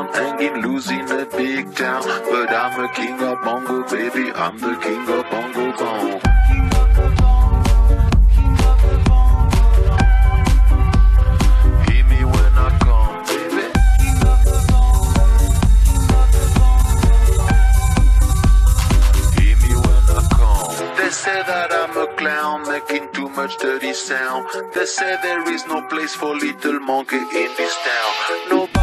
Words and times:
I'm 0.00 0.08
thinking 0.14 0.62
losing 0.62 1.04
the 1.04 1.28
big 1.36 1.74
town. 1.74 2.02
But 2.30 2.48
I'm 2.48 2.82
a 2.82 2.88
king 2.94 3.20
of 3.20 3.44
bongo, 3.44 3.86
baby. 3.90 4.32
I'm 4.32 4.58
the 4.58 4.74
king 4.76 5.06
of 5.06 5.30
bongo 5.30 5.76
bong. 5.76 6.20
say 21.10 21.42
that 21.42 21.70
I'm 21.72 21.96
a 21.98 22.06
clown, 22.16 22.66
making 22.66 23.12
too 23.12 23.28
much 23.30 23.58
dirty 23.58 23.92
sound. 23.92 24.46
They 24.72 24.86
say 24.86 25.18
there 25.22 25.46
is 25.52 25.66
no 25.66 25.82
place 25.82 26.14
for 26.14 26.34
little 26.34 26.80
monkey 26.80 27.16
in 27.16 27.50
this 27.58 27.76
town. 27.84 28.48
Nobody 28.48 28.79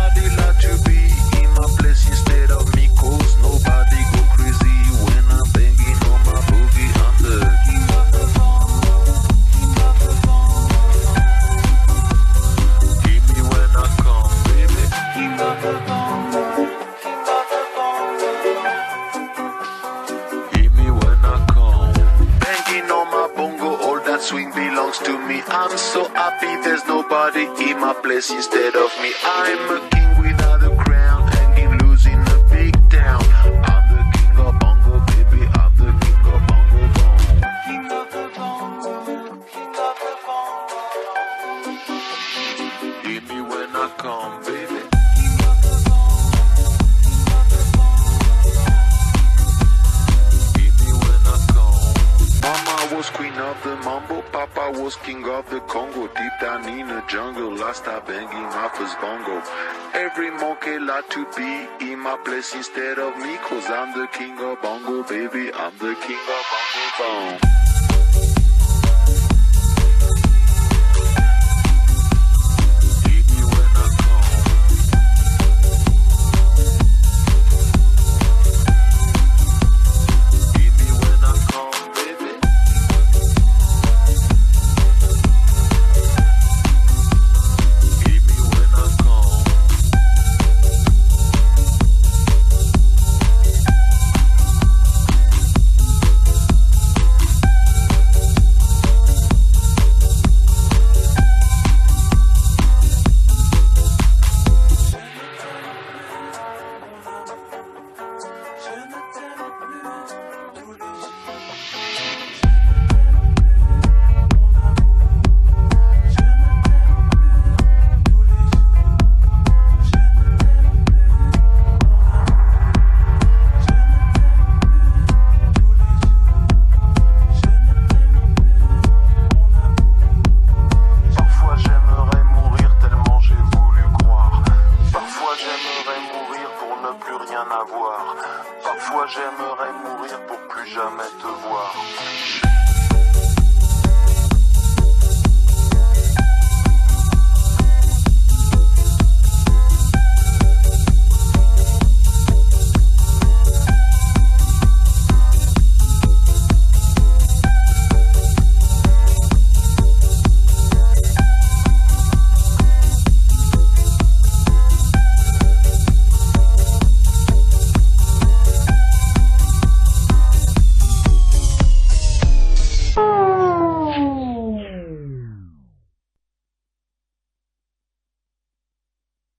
instead 28.17 28.75
of 28.75 28.89
me. 28.99 29.13
I 29.23 29.36
the 65.79 65.93
king 65.95 66.17
of 66.17 66.45
on 67.07 67.39
the. 67.39 67.46